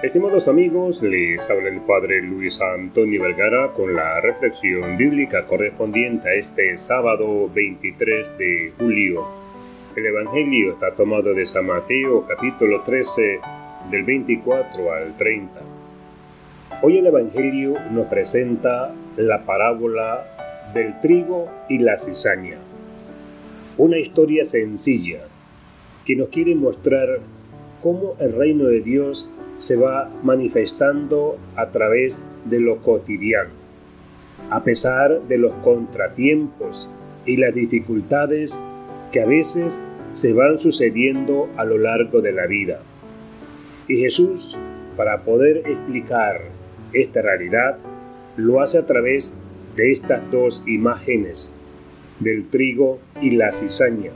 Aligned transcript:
Estimados 0.00 0.46
amigos, 0.46 1.02
les 1.02 1.50
habla 1.50 1.70
el 1.70 1.80
Padre 1.80 2.22
Luis 2.22 2.56
Antonio 2.60 3.20
Vergara 3.20 3.72
con 3.72 3.92
la 3.92 4.20
reflexión 4.20 4.96
bíblica 4.96 5.44
correspondiente 5.44 6.28
a 6.28 6.34
este 6.34 6.76
sábado 6.76 7.50
23 7.52 8.38
de 8.38 8.72
julio. 8.78 9.26
El 9.96 10.06
Evangelio 10.06 10.74
está 10.74 10.94
tomado 10.94 11.34
de 11.34 11.44
San 11.46 11.66
Mateo 11.66 12.24
capítulo 12.28 12.82
13 12.82 13.40
del 13.90 14.04
24 14.04 14.92
al 14.92 15.16
30. 15.16 15.60
Hoy 16.82 16.98
el 16.98 17.06
Evangelio 17.08 17.74
nos 17.90 18.06
presenta 18.06 18.94
la 19.16 19.44
parábola 19.44 20.72
del 20.74 21.00
trigo 21.00 21.50
y 21.68 21.80
la 21.80 21.98
cizaña. 21.98 22.58
Una 23.76 23.98
historia 23.98 24.44
sencilla 24.44 25.22
que 26.06 26.14
nos 26.14 26.28
quiere 26.28 26.54
mostrar 26.54 27.18
cómo 27.82 28.14
el 28.20 28.32
reino 28.32 28.66
de 28.66 28.80
Dios 28.80 29.28
se 29.58 29.76
va 29.76 30.10
manifestando 30.22 31.36
a 31.56 31.66
través 31.70 32.18
de 32.44 32.60
lo 32.60 32.78
cotidiano. 32.78 33.50
A 34.50 34.62
pesar 34.62 35.22
de 35.22 35.36
los 35.36 35.52
contratiempos 35.64 36.90
y 37.26 37.36
las 37.36 37.54
dificultades 37.54 38.58
que 39.12 39.20
a 39.20 39.26
veces 39.26 39.80
se 40.12 40.32
van 40.32 40.58
sucediendo 40.58 41.48
a 41.56 41.64
lo 41.64 41.76
largo 41.76 42.20
de 42.20 42.32
la 42.32 42.46
vida. 42.46 42.80
Y 43.88 43.96
Jesús, 43.96 44.56
para 44.96 45.24
poder 45.24 45.58
explicar 45.58 46.40
esta 46.92 47.20
realidad, 47.20 47.78
lo 48.36 48.60
hace 48.60 48.78
a 48.78 48.86
través 48.86 49.32
de 49.76 49.92
estas 49.92 50.30
dos 50.30 50.62
imágenes, 50.66 51.54
del 52.20 52.48
trigo 52.48 52.98
y 53.20 53.36
la 53.36 53.52
cizaña. 53.52 54.12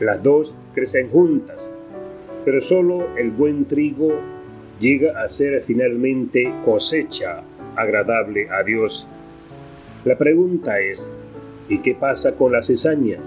Las 0.00 0.22
dos 0.22 0.54
crecen 0.74 1.10
juntas, 1.10 1.70
pero 2.44 2.60
solo 2.60 3.16
el 3.16 3.30
buen 3.30 3.64
trigo 3.64 4.12
llega 4.78 5.22
a 5.22 5.28
ser 5.28 5.62
finalmente 5.66 6.52
cosecha 6.64 7.42
agradable 7.76 8.48
a 8.50 8.62
Dios. 8.62 9.06
La 10.04 10.16
pregunta 10.16 10.78
es, 10.78 11.12
¿y 11.68 11.78
qué 11.78 11.94
pasa 11.94 12.32
con 12.32 12.52
la 12.52 12.62
cizaña? 12.62 13.18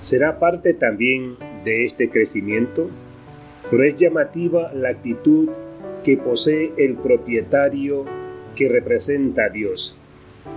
¿Será 0.00 0.38
parte 0.38 0.74
también 0.74 1.36
de 1.64 1.86
este 1.86 2.08
crecimiento? 2.08 2.88
Pero 3.70 3.84
es 3.84 3.96
llamativa 3.96 4.72
la 4.72 4.90
actitud 4.90 5.48
que 6.04 6.16
posee 6.16 6.72
el 6.76 6.94
propietario 6.96 8.04
que 8.56 8.68
representa 8.68 9.44
a 9.44 9.48
Dios, 9.50 9.96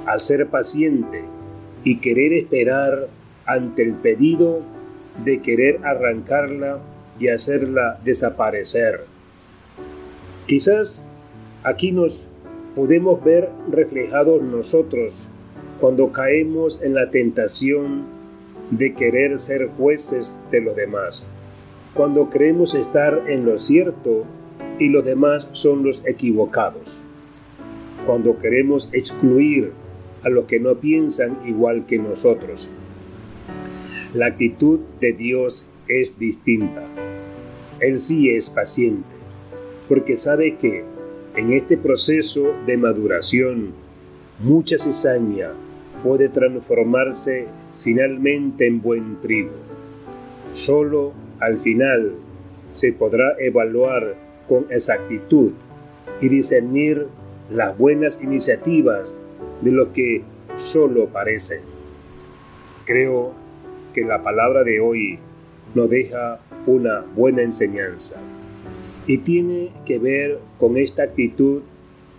al 0.06 0.22
ser 0.22 0.48
paciente 0.48 1.24
y 1.84 2.00
querer 2.00 2.34
esperar 2.34 3.08
ante 3.46 3.84
el 3.84 3.96
pedido 3.96 4.62
de 5.24 5.42
querer 5.42 5.80
arrancarla 5.84 6.80
y 7.20 7.28
hacerla 7.28 8.00
desaparecer. 8.04 9.13
Quizás 10.48 11.06
aquí 11.64 11.94
nos 11.94 12.28
podemos 12.76 13.24
ver 13.24 13.50
reflejados 13.72 14.42
nosotros 14.42 15.30
cuando 15.80 16.12
caemos 16.12 16.82
en 16.82 16.94
la 16.94 17.10
tentación 17.12 18.04
de 18.70 18.94
querer 18.94 19.40
ser 19.40 19.70
jueces 19.78 20.36
de 20.52 20.60
los 20.60 20.76
demás, 20.76 21.32
cuando 21.94 22.30
creemos 22.30 22.76
estar 22.76 23.24
en 23.30 23.46
lo 23.46 23.58
cierto 23.58 24.26
y 24.80 24.90
los 24.90 25.06
demás 25.06 25.48
son 25.54 25.84
los 25.84 26.02
equivocados, 26.06 27.02
cuando 28.06 28.38
queremos 28.38 28.90
excluir 28.92 29.72
a 30.24 30.30
los 30.30 30.46
que 30.46 30.60
no 30.60 30.76
piensan 30.76 31.38
igual 31.46 31.86
que 31.86 32.00
nosotros. 32.00 32.70
La 34.14 34.28
actitud 34.28 34.80
de 35.00 35.14
Dios 35.14 35.66
es 35.88 36.18
distinta. 36.20 36.84
Él 37.80 38.00
sí 38.00 38.30
es 38.30 38.50
paciente 38.50 39.13
porque 39.88 40.18
sabe 40.18 40.56
que 40.58 40.84
en 41.36 41.54
este 41.54 41.78
proceso 41.78 42.54
de 42.66 42.78
maduración 42.78 43.74
mucha 44.40 44.78
cizaña 44.78 45.52
puede 46.04 46.30
transformarse 46.30 47.48
finalmente 47.84 48.68
en 48.68 48.82
buen 48.82 49.20
trigo. 49.22 49.52
Solo 50.54 51.14
al 51.40 51.60
final 51.60 52.14
se 52.72 52.94
podrá 52.94 53.36
evaluar 53.40 54.16
con 54.48 54.66
exactitud 54.70 55.52
y 56.22 56.30
discernir 56.30 57.08
las 57.52 57.78
buenas 57.78 58.20
iniciativas 58.22 59.18
de 59.62 59.72
lo 59.72 59.92
que 59.94 60.24
solo 60.72 61.08
parecen. 61.08 61.62
Creo 62.86 63.34
que 63.94 64.02
la 64.02 64.24
palabra 64.24 64.64
de 64.64 64.80
hoy 64.80 65.20
nos 65.76 65.90
deja 65.90 66.40
una 66.68 67.02
buena 67.16 67.42
enseñanza 67.42 68.22
y 69.08 69.18
tiene 69.20 69.72
que 69.86 70.00
ver 70.00 70.40
con 70.60 70.78
esta 70.78 71.04
actitud 71.04 71.62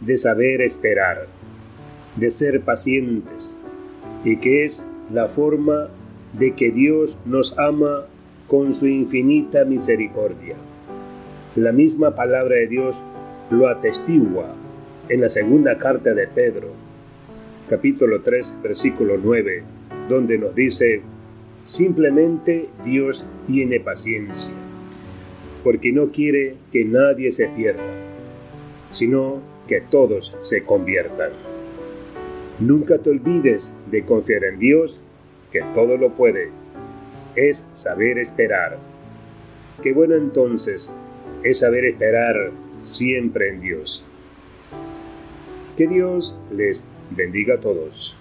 de 0.01 0.19
saber 0.19 0.61
esperar, 0.61 1.27
de 2.17 2.31
ser 2.31 2.61
pacientes, 2.63 3.57
y 4.25 4.37
que 4.37 4.65
es 4.65 4.87
la 5.13 5.29
forma 5.29 5.89
de 6.39 6.55
que 6.55 6.71
Dios 6.71 7.17
nos 7.25 7.57
ama 7.59 8.07
con 8.49 8.75
su 8.75 8.87
infinita 8.87 9.65
misericordia. 9.65 10.57
La 11.57 11.73
misma 11.73 12.15
palabra 12.15 12.57
de 12.57 12.67
Dios 12.67 12.97
lo 13.51 13.69
atestigua 13.69 14.55
en 15.09 15.21
la 15.21 15.29
segunda 15.29 15.79
carta 15.79 16.13
de 16.13 16.27
Pedro, 16.29 16.69
capítulo 17.69 18.21
3, 18.23 18.55
versículo 18.63 19.17
9, 19.23 19.63
donde 20.09 20.39
nos 20.39 20.55
dice, 20.55 21.03
simplemente 21.63 22.69
Dios 22.85 23.25
tiene 23.47 23.81
paciencia 23.81 24.55
porque 25.65 25.91
no 25.91 26.13
quiere 26.13 26.57
que 26.71 26.85
nadie 26.85 27.33
se 27.33 27.49
pierda, 27.49 27.83
sino 28.93 29.41
que 29.67 29.81
todos 29.81 30.33
se 30.43 30.63
conviertan. 30.65 31.33
Nunca 32.61 32.99
te 32.99 33.11
olvides 33.11 33.75
de 33.91 34.05
confiar 34.05 34.45
en 34.45 34.59
Dios, 34.59 35.01
que 35.51 35.61
todo 35.75 35.97
lo 35.97 36.11
puede. 36.11 36.51
Es 37.35 37.65
saber 37.73 38.19
esperar. 38.19 38.79
Qué 39.83 39.93
bueno 39.93 40.15
entonces 40.15 40.89
es 41.43 41.59
saber 41.59 41.87
esperar 41.87 42.53
siempre 42.83 43.49
en 43.49 43.61
Dios. 43.61 44.07
Que 45.77 45.89
Dios 45.89 46.39
les 46.53 46.87
bendiga 47.11 47.55
a 47.55 47.61
todos. 47.61 48.17